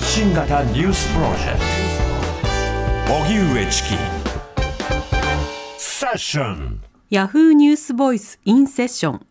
[0.00, 1.60] 発信型ニュースプロジェク
[3.06, 3.14] ト。
[3.22, 3.88] 荻上チキ
[5.76, 6.80] セッション
[7.10, 9.26] ヤフーニュースボイスインセッション。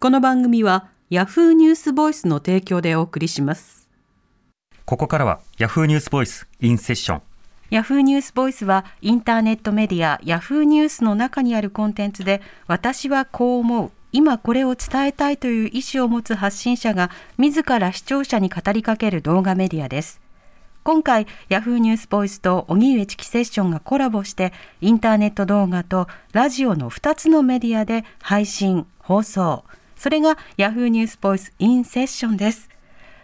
[0.00, 3.88] この番組はヤフーニュースボイスの提供でお送りします。
[4.84, 7.22] ここからはヤフーニュースボイスインセッション。
[7.70, 10.18] ヤフーニュースボイスはインターネットメディア。
[10.24, 20.20] ヤフーニュースの中にあるコンテンツで私はこう思う今これを伝えたいという意思を持つ発信者が自ら視聴者に語りかける動画メディアです。
[20.82, 29.64] 今回ヤフーニュースボイスと荻上チキセッションがコラボしてインターネット動画とラジオの2つのメディアで配信放送。
[29.96, 32.70] それがヤフーニュースボイスインセッションです。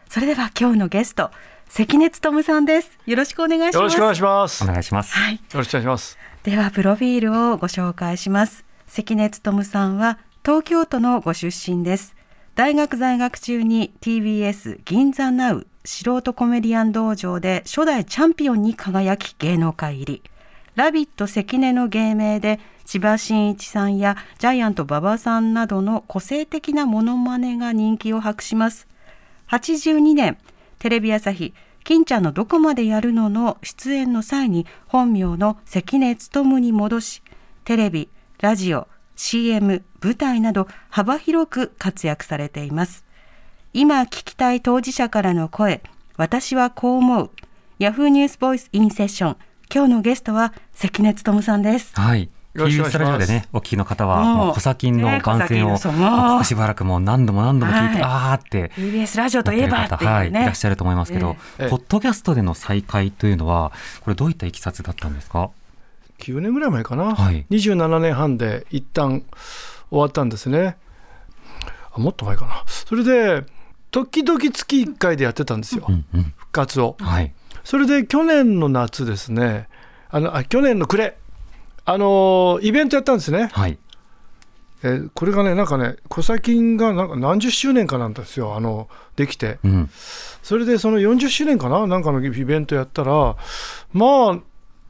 [0.09, 1.30] それでは今日のゲスト
[1.68, 2.98] 関根勤さんです。
[3.06, 3.76] よろしくお願いします。
[3.76, 4.64] よろしくお願いします。
[4.64, 5.40] よお願いします、はい。
[5.52, 6.18] ろしくお願いします。
[6.45, 8.64] ではプロフィールをご紹介します。
[8.87, 12.14] 関根勤さんは東京都のご出身です。
[12.54, 20.23] 大学在学中に TBS 銀座ナウ素人コメディアン道場で初代チャンピオンに輝き芸能界入り。
[20.76, 28.87] ラビット関根の芸名で千葉真一さんやジャイアント馬場さんなどの個性的なモノマネが人気を博します。
[29.51, 30.38] 82年
[30.79, 37.23] テレビ朝日金ちゃんのどこまでやるのの出演の際に本名の関根勤に戻し
[37.65, 43.04] テレビラジオ CM 舞台など幅広く活躍されています。
[43.73, 45.82] 今聞きたい当事者からの声
[46.16, 47.30] 私はこう思う。
[47.78, 49.36] ヤフーニュースボイスインセッション
[49.74, 51.92] 今日のゲストは関根勤さんです。
[51.98, 52.30] はい。
[52.54, 55.76] TBS ラジオでねお聞きの方はもうもう小先のね番宣を
[56.42, 58.02] しばらくもう何度も何度も聞いて、はい。
[58.02, 61.68] あーって TBS ラジオといえばってはい、いねらっしゃると思いますけど、ええ。
[61.68, 65.50] ポッドキャストでの再会というのはこれどういったいきさつだったんですか？
[66.19, 67.14] 9年ぐらい前かな。
[67.14, 69.22] はい27年半で一旦
[69.91, 70.76] 終わったんですね。
[71.92, 72.64] あもっと前かな。
[72.66, 73.44] それで
[73.91, 75.84] 時々月1回でやってたんですよ。
[75.88, 76.97] うんうん復活を。
[77.00, 77.32] はい
[77.64, 79.68] それで去年の夏ですね。
[80.08, 81.16] あのあ去年の暮れ
[81.84, 83.48] あのイベントやったんですね。
[83.52, 83.78] はい
[84.82, 88.54] えーこれがねなんかね小先がなんか何十周年かなんですよ。
[88.56, 89.58] あのできて。
[89.64, 89.91] うん
[90.42, 91.86] それでその40周年かな？
[91.88, 93.36] なんかのイベントやったら
[93.92, 94.38] まあ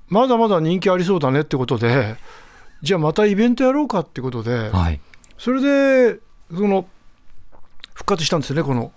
[0.08, 2.16] まだまだ人気ありそうだねってことで
[2.82, 5.00] じゃあまたイベントやろうかってことではい。
[5.38, 6.20] それで
[6.54, 6.86] その
[7.94, 8.92] 復活したんですよねこの。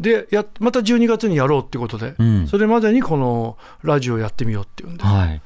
[0.00, 2.46] でやまた12月にやろうってことで、うん。
[2.48, 5.42] それまでにこのラジオやってみようっていうんで、はい。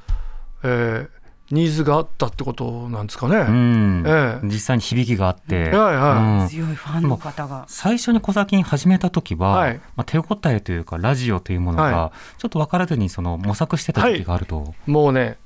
[0.63, 1.20] えー
[1.51, 3.35] ニーズがあったってことなんですかね。
[3.35, 4.03] うん。
[4.05, 4.45] ええ。
[4.45, 6.41] 実際に響きがあって、はいはい。
[6.41, 6.47] うん。
[6.47, 7.65] 強いファンの方が。
[7.67, 9.77] 最初に小先に始めた時は、はい。
[9.95, 15.37] まあ、手応えというかラジオというものがはちょっと分からずにその模索してた時期があると、もうね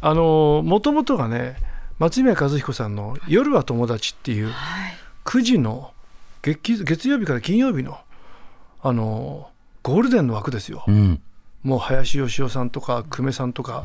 [0.00, 1.56] あのもともとがね
[1.98, 4.52] 松宮和彦さんの「夜は友達」っていう
[5.24, 5.92] 9時の
[6.42, 7.98] 月月曜日から金曜日の
[8.82, 9.50] あの
[9.82, 10.84] ゴールデンの枠ですよ。
[10.86, 11.20] うん。
[11.62, 13.82] もう林芳雄さんとか久米さんとか、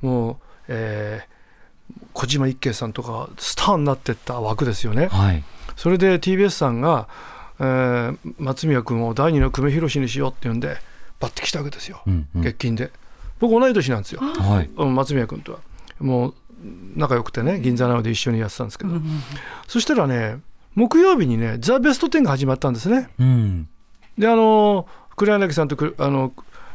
[0.00, 0.36] もう、
[0.68, 1.36] えー
[2.14, 5.06] 小島一慶さんとかスターになってった枠ですよね。
[5.06, 5.44] はい。
[5.76, 7.06] それで TBS さんが、
[7.60, 10.78] えー松宮君を第二の久米宏にしようって言うんで
[11.20, 12.42] バッて来たわけですよ、うんうん。
[12.42, 12.90] 月金で。
[13.38, 14.20] 僕同い年なんですよ。
[14.20, 14.70] はい。
[14.76, 15.58] うん松宮君とは。
[16.00, 16.34] もう
[16.96, 18.90] 仲良くてね銀座なので一緒にやってたんですけど、
[19.68, 20.38] そしたらね
[20.74, 23.10] 木曜日にね「ザ・ベストテン」が始まったんですね。
[23.20, 23.68] うん。
[24.18, 26.32] であの黒柳さんとくあの、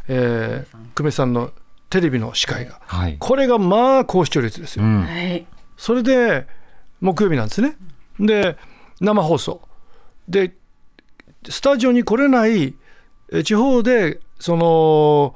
[0.08, 1.52] えー久米さんの
[1.92, 2.80] テレビの司会が。
[2.88, 3.18] はい。
[3.20, 5.02] これがまあ高視聴率ですよ、うん。
[5.04, 5.46] はい。
[5.78, 6.48] それで
[7.02, 7.76] 木曜日なんですね。
[8.20, 8.58] で
[9.00, 9.62] 生放送。
[10.28, 10.56] で
[11.50, 12.74] スタジオに来れない
[13.32, 15.36] え地方でその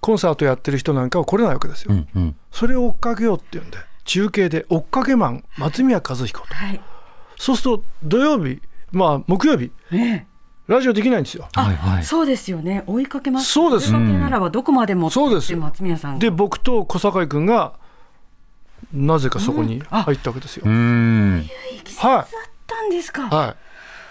[0.00, 2.36] コンサートやってる人なんかは来れないわけですよ、うんうん。
[2.52, 6.54] それを追っかけようっていうんで中継で追っかけマン松宮和彦と。
[6.54, 6.80] はい。
[7.36, 8.62] そうすると土曜日
[8.92, 10.28] まあ木曜日ね
[10.66, 11.48] ラジオできないんですよ。
[11.54, 12.04] はいはい。
[12.04, 12.82] そうですよね。
[12.86, 13.52] 追いかけます。
[13.52, 13.92] そうです。
[13.92, 15.54] 追いかけならばどこまでもそうです。
[15.54, 16.14] 松宮さん。
[16.14, 17.74] がで僕と小堺君が
[18.92, 21.44] なぜかそこに入ったわけですよ、うん。
[21.98, 22.16] はい。
[22.16, 22.26] だっ
[22.66, 23.28] たんですか。
[23.28, 23.56] はい。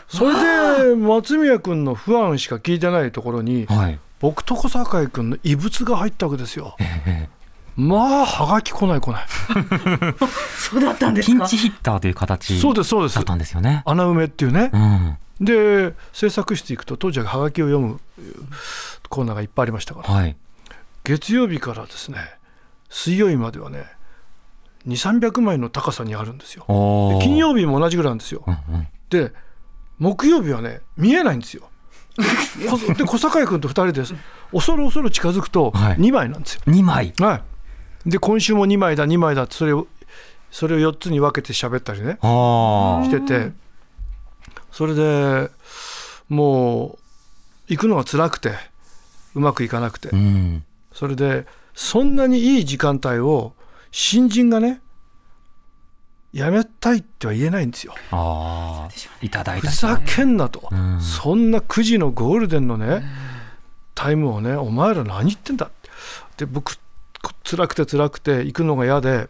[0.08, 4.00] それで松宮君の不安しか聞いてないところにはい。
[4.22, 6.78] 僕と小堺君の異物が入ったわけですよ。
[6.80, 7.28] え
[7.76, 9.26] まあはがき来ない来ない。
[10.58, 11.38] そうだったんえですか？
[11.40, 13.16] ピンチヒッターという形そうですそうです。
[13.16, 13.84] だったんですよね。
[13.86, 14.72] 穴埋めっていうね。
[14.74, 15.18] うん。
[15.42, 18.00] で制作室行くと当時ははがきを読む
[19.10, 20.14] コーナーがいっぱいありましたから。
[20.14, 20.36] はい。
[21.04, 22.18] 月曜日からですね
[22.90, 23.86] 水曜日まではね
[24.88, 26.64] 2300枚の高さにあるんですよ。
[27.22, 28.44] 金曜日も同じぐらいなんですよ。
[28.48, 28.88] うんうん。
[29.10, 29.34] で
[30.00, 31.64] 木曜日はね見えないんですよ。
[32.70, 34.16] こで小堺君と2人です。
[34.54, 35.98] 恐る恐る近づくとはい。
[35.98, 37.14] 2枚なんですよ、二枚。
[37.20, 37.44] はい、
[38.06, 39.88] で今週も2枚だ2枚だってそれを
[40.52, 43.66] それを4つに分けて喋ったりねあしてて。
[44.72, 45.50] それで
[46.28, 47.00] もう
[47.70, 48.52] 行くのが辛くて
[49.34, 50.66] うまくいかなくて、うん。
[50.92, 53.54] それでそんなにいい時間帯を
[53.92, 54.82] 新人がね
[56.34, 57.94] やめたいっては言えないんですよ。
[58.12, 59.70] ああ、いただいた。
[59.70, 61.00] ふざけんなと、うん。
[61.00, 63.02] そんな9時のゴールデンのね、
[63.94, 65.90] タイムをねお前ら何言ってんだって。
[66.36, 66.78] で僕
[67.44, 69.30] 辛くて辛くて行くのが嫌で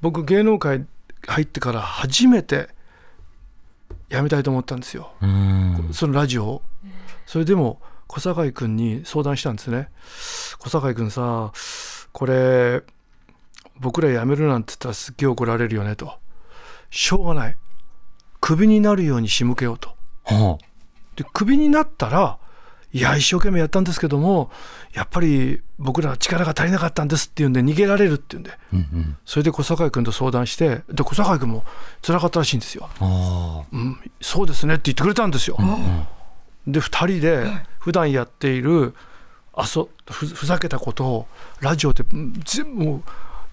[0.00, 0.86] 僕芸能界
[1.26, 2.68] 入ってから初めて
[4.08, 5.90] 辞めたいと思ったんですよ、うん。
[5.92, 6.62] そのラジオを。
[7.26, 9.88] それでも小堺君に相談したんですね。
[10.58, 11.52] 小堺君さ
[12.12, 12.82] これ
[13.78, 16.18] 僕ら辞めるなんて言ったらすっげえ怒られるよねと。
[16.90, 17.56] しょうがない。
[18.40, 19.90] クビになるように仕向けようと。
[20.24, 20.58] は
[21.14, 22.38] でクビになったら
[22.92, 24.50] いや一生懸命やったんですけども
[24.92, 28.58] やっぱり僕らは力が足りなかったんですっていうんで逃げられるっていうんであ。
[28.72, 29.16] うんうん。
[29.24, 31.64] それで小堺君と相談してで小堺君も
[32.02, 32.88] 辛かったらしいんですよ。
[33.00, 35.56] あうん、そうですねって言ってくれたんですよ。
[36.66, 37.46] で2人で
[37.78, 38.94] 普段やっている
[39.54, 41.26] あそふふざけたことを
[41.60, 43.02] ラジオでうん全部もう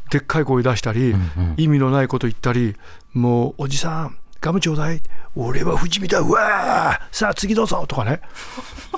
[0.09, 2.75] でっかい声出したり、んうん意味のないこと言ったり
[3.13, 5.01] もうおじさんガムちょうだい
[5.35, 8.21] 俺は不死身だうわーさあ次どうぞとかね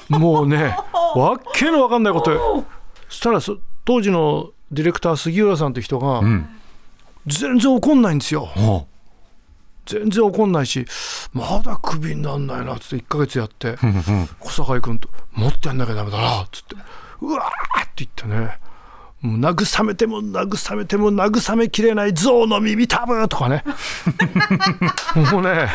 [0.09, 0.75] もうね
[1.15, 2.65] わっけのわかんないこと
[3.09, 6.19] そしたらそ当時のディレクター杉浦さんって人があ。
[6.19, 6.47] うん。
[7.27, 8.45] 全然怒んないんですよ。
[8.45, 8.85] は
[9.85, 10.85] 全然怒んないし
[11.33, 13.75] まだクビになんないなっつって1ヶ月やって。
[14.39, 16.75] 小堺君と「もっとやんなきゃダメだな」っつって
[17.21, 18.59] 「うわー!」って言ってね
[19.21, 23.63] もう慰めても慰めても慰めきれない象の耳たぶとかね。
[25.31, 25.69] もうね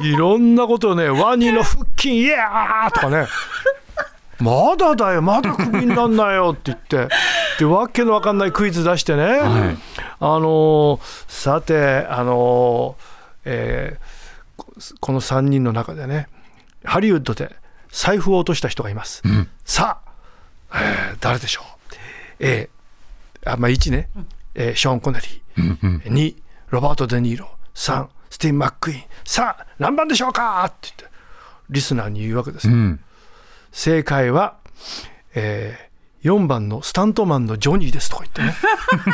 [0.00, 3.26] いろんなことをねワニの腹筋イヤーとかね。
[4.38, 7.08] まだだよまだクビになんないよって言って。
[7.58, 9.76] でわけのわかんないクイズ出してね、はい。
[10.20, 13.04] あのーさて、あのー
[13.46, 14.16] えー
[14.56, 14.66] こ
[15.00, 16.28] この3人の中でね
[16.84, 17.56] ハリウッドで
[17.90, 19.48] 財布を落とした人がいます、ん。
[19.64, 20.00] さ
[20.70, 21.75] あ、えー誰でしょう？
[22.40, 22.68] A
[23.44, 24.08] あ、まあ、1ね、
[24.54, 25.96] えーショーン・コネリうんうん。
[25.98, 26.36] ー2
[26.70, 27.48] ロバート・デ・ニーロ。
[27.74, 29.02] 3スティーン・マック・イーン。
[29.24, 30.64] さあ何番でしょうか？
[30.66, 31.16] って言って
[31.70, 33.00] リスナーに言うわけですよ、うん。
[33.72, 34.56] 正解は、
[35.34, 35.86] えー
[36.24, 38.56] 4番のスタントマンのジョニーですとか言ってね。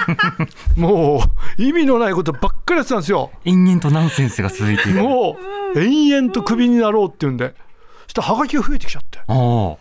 [0.78, 1.22] も
[1.58, 3.30] う意味のないことばっかりやってたんですよ。
[3.44, 5.02] 延々とナンセンスが続いている。
[5.02, 5.36] も
[5.74, 7.54] う延々とクビになろうっていうんで。
[8.04, 9.18] そしたらハガキが増えてきちゃって。
[9.26, 9.76] どん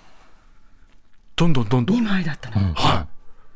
[1.37, 1.97] どんどんどん。
[1.97, 3.07] 2枚だったの、うんはい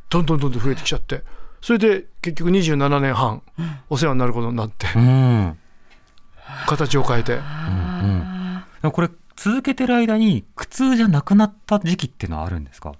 [0.10, 1.24] どんどんどんどん増えてきちゃって
[1.62, 3.42] それで結局27年半
[3.90, 5.58] お世話になることになってうん。
[6.68, 8.64] 形を変えてうん。
[8.82, 12.94] でもこれ続けてる間に苦痛じゃなくなった時期っていうのはあるんですか？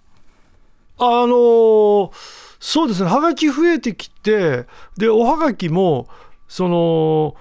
[0.98, 2.12] あのー
[2.60, 4.66] そうですね、はがき増えてきて、
[4.98, 6.08] で、おはがきも、
[6.48, 7.36] その、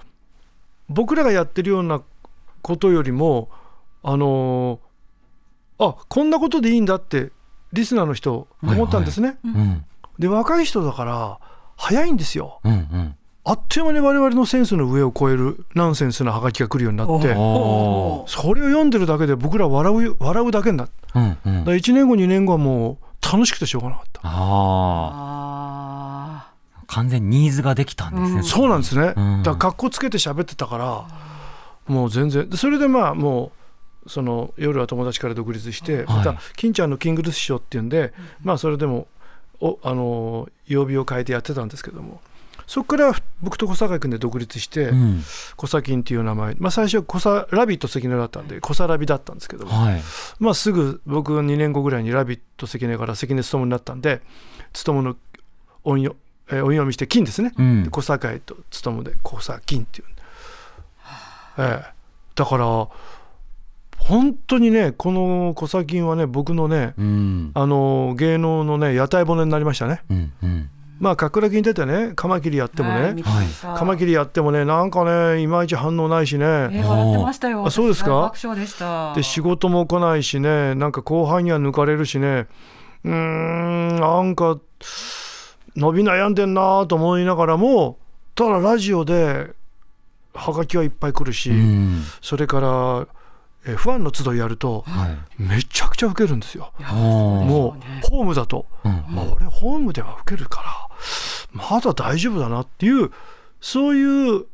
[0.90, 2.02] 僕らがやってるような
[2.60, 3.48] ことよりも、
[4.02, 7.30] あのーあこんなことでいいんだって、
[7.74, 9.36] リスナーの人、思ったんですね。
[9.44, 9.84] うん。
[10.18, 11.38] で、若い人だから、
[11.76, 12.60] 早いんですよ。
[12.64, 13.14] うんうん。
[13.46, 21.20] あっという間に我々のセンスの上を超えるナンセンスなはがきが来るようになって、おそれを読んでるだけで僕ら笑う笑うだけになった。
[21.20, 21.58] うんうん。
[21.58, 24.20] だから1年後、2年後はもう楽しくてしょうがなかった。
[24.24, 25.74] あ。
[26.86, 28.36] 完全にニーズができたんですね。
[28.36, 31.06] うんそうなんですね、うんだから格好つけて喋ってたから
[31.86, 33.52] もう全然でそれでまあもう
[34.06, 39.06] その夜は友達から独立して、また金ちゃんのキングルスショーっていうんで、まあそれでも
[39.60, 42.20] おあの曜日を変えてやってたんですけども
[42.66, 45.22] そこから僕と小坂君で独立して、うん。
[45.56, 50.02] 小サキンっていう名前、まあ、最初小サラビット関根だったんで小サラビだったんですけども、はい。
[50.38, 54.22] まあ、すぐ僕2年後ぐらいに「ラビット!」関根から関根勤になったんで
[54.72, 55.16] 勤の
[55.84, 56.16] 音よ、
[56.48, 60.06] えー音読みして金ですね、うんで小堺と勤で小坂金っていう、
[61.58, 61.94] ええ
[62.34, 62.88] だから
[64.06, 67.50] 本当にねこの小坂金はね僕のねうん。
[67.54, 70.02] あの芸能のね屋台骨になりましたね。
[70.10, 70.70] うんうん。
[71.00, 73.16] まあ格楽に出てねカマキリやってもね、
[73.62, 77.66] カマキリやってもねなんかねいまいち反応ないしね、えー笑ってましたよ。
[77.66, 78.32] あそうですか？
[78.32, 79.14] 私大爆笑でした。
[79.14, 82.46] で仕事も来ないしねなんか後輩には抜かれるしね。
[83.04, 84.58] うーんなんか
[85.76, 87.98] 伸び悩んでんなと思いながらも
[88.34, 89.50] ただラジオで
[90.32, 92.02] はがきはいっぱい来るし、うん。
[92.22, 93.06] それから
[93.66, 95.42] えファンの集いやるとはい。
[95.42, 96.72] めちゃくちゃウケるんですよ。
[96.80, 100.88] もうホームだと、うんまあ、俺ホームではウケるから
[101.52, 103.10] まだ大丈夫だなっていう
[103.60, 104.46] そういう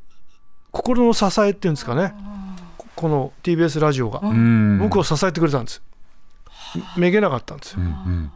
[0.71, 2.15] 心の支えっていうんですかね
[2.79, 4.21] ここの TBS ラジオが。
[4.23, 4.79] うん。
[4.79, 5.83] 僕を支えてくれたんです。
[6.97, 8.33] めげなかったんですうんうん。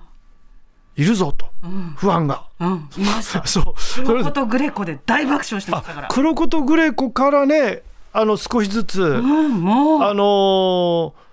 [0.97, 2.45] いるぞと、うん不安が。
[2.61, 2.88] うん
[3.45, 3.75] そう。
[4.04, 7.83] 黒子とグレコで大爆笑してましたから黒子とグレコからね、
[8.14, 10.02] あの少しずつ、うんもう。
[10.02, 11.25] あのー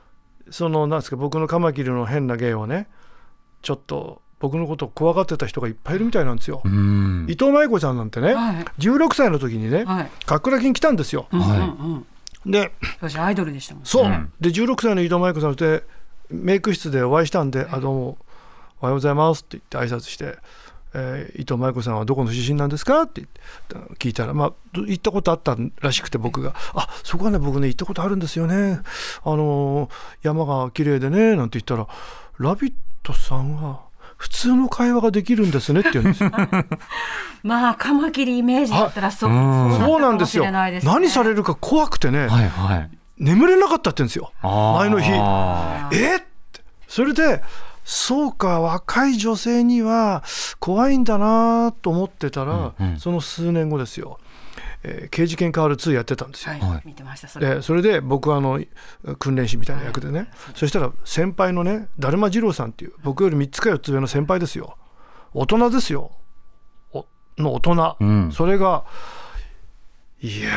[0.50, 2.89] そのなんですか僕のカマキリの変な芸をね
[3.61, 6.61] ちょっと僕のことを怖がってた人がいっぱいいるみたいなんですよ。
[6.65, 7.25] うん。
[7.29, 8.65] 伊藤舞子ちゃんなんてね、はい。
[8.79, 10.09] 16歳の時にね、はい。
[10.25, 11.27] かっくら金来たんですよ。
[11.31, 12.03] うんは
[12.45, 12.51] い。
[12.51, 14.33] で私アイドルでしたもんそう、うん。
[14.41, 15.81] で16歳の伊藤舞子さんと
[16.29, 18.17] メイク室でお会いしたんで「あどうも
[18.81, 20.39] おはようございます」って言って挨拶して
[20.93, 23.24] 「えー伊藤舞子さんはどこの出身なんですか?」って
[24.00, 28.79] 聞いたら、まあ、ど行ったことあったらしくて僕が「あそこはね僕ね行ったことあるんですよね。
[29.24, 29.89] あのー
[30.24, 31.88] 山が綺麗でね」なんて言ったら
[32.39, 33.79] 「ラビットさんは
[34.17, 36.31] 普通の会話ができるんですね」って言うんですよ。
[37.43, 39.79] まあカマキリイメージだったらそううん。
[39.79, 40.45] そうなんですよ。
[40.51, 42.89] 何されるか怖くてね、はいはい。
[43.17, 44.31] 眠れなかったって言うんですよ。
[44.43, 45.12] 前の日。
[45.13, 46.62] あえって。
[46.88, 47.41] それで
[47.83, 50.23] そうか若い女性には
[50.59, 53.00] 怖いんだなと思ってたら、うんうん。
[53.00, 54.19] その数年後ですよ、
[54.83, 56.51] えー刑事件変わる2やってたんですよ。
[56.51, 56.81] はい、はい。
[56.85, 57.55] 見てましたそれ。
[57.55, 58.59] でそれで僕はあの
[59.19, 64.77] 訓練士みたいな役でね、そしたら先輩のねだるま二郎さんっていう僕より3つか4つ上の先輩ですよ。
[65.33, 66.11] 大人ですよ。
[66.93, 67.05] お
[67.38, 68.31] の大人、うん。
[68.31, 68.85] それが
[70.21, 70.51] いやー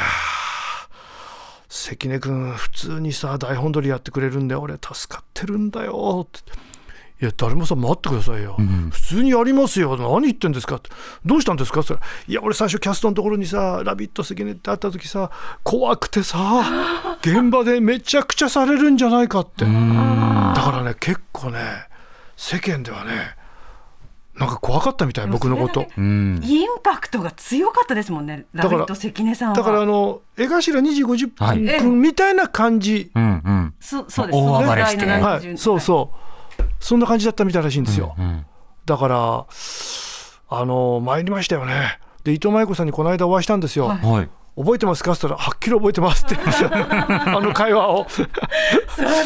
[1.68, 6.26] 関根君普通にさ台本通りやってくれるんで俺助かってるんだよ。
[6.28, 6.52] って
[7.22, 9.96] いや誰もさん待ってくださいよ、ん普通にやりますよ。
[9.96, 10.76] 何言ってんですか。
[10.76, 10.90] って
[11.24, 11.80] どうしたんですか。
[11.80, 15.30] って言ったらいや俺最初キャストのところにさ「ラビット!」関根って会った時さ
[15.62, 19.64] 怖くてさ現場でめちゃくちゃされるんじゃないかって。
[19.64, 21.60] だからね結構ね
[22.36, 23.36] 世間ではね
[24.36, 25.86] なんか怖かったみたい僕のこと。
[25.96, 26.40] イン
[26.82, 29.54] パクトが強かったですもんねラからビット関根さんは。
[29.54, 31.60] だからあの江頭2時50はい。
[31.80, 33.74] 分みたいな感じ、うんうん。
[33.78, 34.36] そそうです。
[34.36, 35.00] 大暴れして。
[35.00, 36.33] そのぐらいのは70い、そうそう
[36.84, 38.44] そんな感じだったみたいらしいんですよ、うん
[38.84, 39.46] だから
[40.50, 41.98] あの参りましたよね。
[42.22, 43.98] で伊藤舞子さんにこの間お会いしたんですよ、はい。
[44.06, 44.28] はい。
[44.56, 45.12] 覚えてますか？
[45.12, 46.34] って言ったらはっきり覚えてますって。
[46.34, 48.26] 言うんですよあの会話を、そう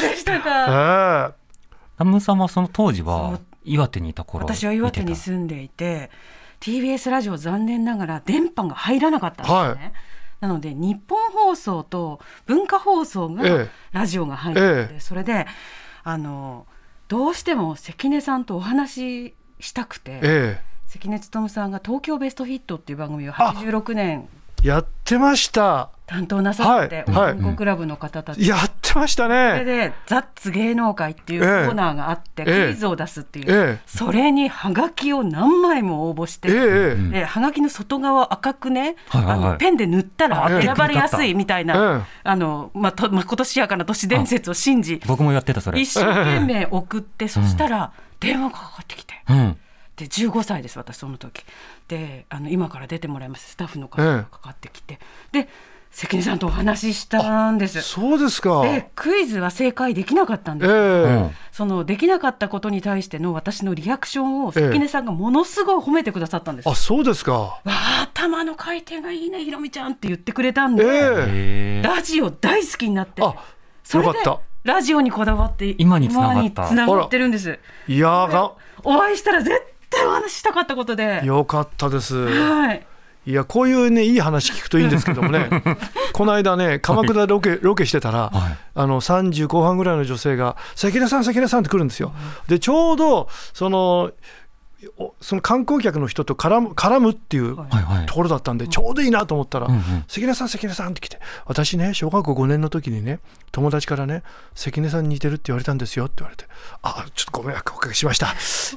[0.01, 1.33] でしたえか。
[1.35, 1.35] え
[1.99, 3.41] ナムさんはその当時そはう。
[3.65, 6.11] 岩手にいた頃私は岩手に住んでいて
[6.61, 9.93] TBS ラジオ残念ながら電波が入らなかったんですね、はい。
[10.39, 13.71] なので日本放送と文化放送がええ。
[13.91, 15.01] ラジオが入ってて、ええ。
[15.01, 15.49] それで
[16.05, 16.65] あの
[17.09, 24.29] どうしても関根さんとお話ししたくて、え関根勤さんが「東京ベストヒット」っていう番組をあ86年
[24.63, 25.91] えやってました。
[26.07, 27.57] 担当なさって、はいはい。
[27.57, 32.67] クラブの方たち、やってましたそれねで「ザッツ芸能界」っていうコーナーがあって、ええ。
[32.67, 33.81] クイズを出すっていう、ええ。
[33.87, 42.21] それにハガキを何枚も応募して、えええんでハガキの外側赤くね、あのペンで塗ったらあ選ばれやすいみたいな、ええ。
[42.25, 45.81] あのまあとまことしやかな都市伝説を信じ僕もやってたそれ。
[45.81, 49.15] 一生懸命送って、そしたら電話がかかってきて。
[49.29, 49.57] うん。
[49.97, 51.45] で15歳です私その時。
[51.89, 53.51] であの今から出てもらいます。
[53.51, 55.01] スタッフの方がかかってきて、
[55.33, 55.49] で
[55.91, 57.81] 関根さんとお話ししたんです。
[57.83, 58.63] そうですか。
[58.67, 61.31] えでクイズは正解できなかったんです、えうん。
[61.51, 64.69] そのできなかったことに対しての私のリアクションをええ。
[64.69, 67.33] 関根さんがものすごい褒めてくださったんです、あそうですか。
[67.33, 73.23] わあ頭の回転がいいねひろみちゃんって言ってくれたんえで、えへーラジオ大好きになって。
[73.23, 73.35] あ
[73.83, 74.41] それでよかった。
[74.65, 76.41] ラジオにこだわって今に繋がった。
[76.41, 77.59] 今に繋がってるんです。
[77.89, 78.53] いやーが
[78.85, 81.23] お会いしたら絶対お話ししたかったことで。
[81.25, 82.17] よかったです。
[82.17, 82.87] はい
[83.27, 85.49] いやこういうねいい話聞くといいんですけどもね。
[86.15, 88.59] この間ね鎌倉でロケロケしてたら、はい。
[88.75, 92.13] あの30後半ぐらいの女性が「関根さん関根さん」って来るんですよ。
[92.49, 94.13] でちょうどその
[94.97, 97.57] おその観光客の人と絡む絡むっていう
[98.07, 103.19] ところだったんでちょうどいいなと思ったらうんうん「関根さん関根さん」って来て「私ね小学校5年の時にね
[103.51, 104.23] 友達からね
[104.55, 106.47] 関根さんに似てるって言われたんですよ」って言われて
[106.83, 108.29] 「あちょっとご迷惑おかけしました」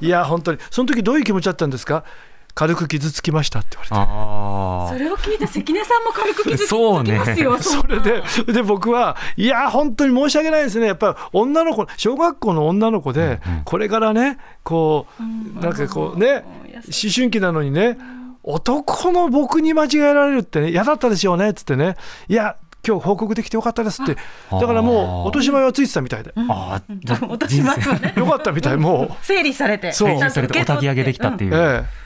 [0.01, 0.57] いや本当に。
[0.71, 2.03] その時どういう気持ちだったんですか？
[2.53, 3.95] 軽く傷つきましたって言われて。
[3.95, 7.17] あそれを聞いて関根さんも軽く傷つきそうね。
[7.17, 7.57] ますよ。
[7.59, 16.43] それで、で僕は、いや、本当に申し訳ないですね、やっぱり女の子、小学校の女の子で、これからね、こう、なんかこうね、
[16.73, 17.97] 思春期なのにね、
[18.43, 21.95] 男の僕に間違えられるってね、嫌だったですよねっつってね、
[22.27, 22.55] いや、
[22.85, 24.17] 今日報告できてよかったですって、
[24.49, 28.13] だからもう、落とし前はついてたみたいで、ああ落としますよね。
[28.17, 29.25] よかったみたい、もう。
[29.25, 29.91] 整理されて。
[29.91, 30.17] そう。
[30.17, 31.53] ちゃんとそれでお焚き上げできたっていう。
[31.53, 32.00] ええ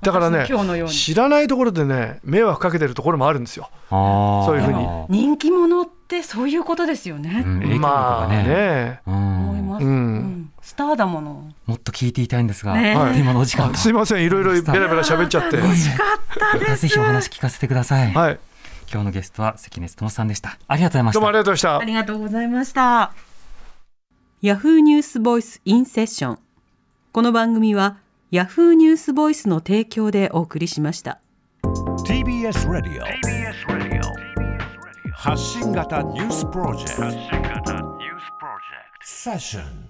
[0.00, 0.94] だからね私も今日のように。
[0.94, 3.70] 知らないところでね迷惑かけてるところもあるんですよ。
[3.90, 4.86] そういうふうに。
[5.08, 7.42] 人気者ってそういうことですよね。
[7.44, 7.80] うん。
[7.80, 8.44] まあがね。
[8.44, 9.00] ね。
[9.06, 9.14] うん。
[9.14, 9.90] 思います、うん。
[9.90, 10.52] うん。
[10.62, 11.50] スターだもの。
[11.66, 12.92] もっと聞いていたいんですが、ね。
[13.18, 14.24] 今のお時間あすいません。
[14.24, 15.56] いろいろベラベラ喋っちゃって。
[15.56, 16.82] 楽しかったです。
[16.82, 18.38] ぜひお話聞かせてください、はい。
[18.90, 20.58] 今日のゲストは関根勤さんでした。
[20.66, 21.18] ありがとうございました。
[21.18, 21.78] どうもありがとうございました。
[21.78, 21.84] あ。
[21.84, 23.12] りがとうございました。
[24.40, 26.38] ヤフーニュースボイスインセッション。
[27.12, 27.96] この番組は
[28.30, 31.22] ヤフーニュースボイスの提供でお送りしました。
[32.06, 33.04] TBS ラディオ
[35.12, 37.72] 発信型ニュースプロジェクト
[39.02, 39.87] Session.